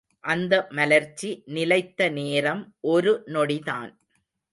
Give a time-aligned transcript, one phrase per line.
[0.23, 2.63] அந்த மலர்ச்சி நிலைத்த நேரம்
[2.87, 3.91] ஒரு நொடிதான்.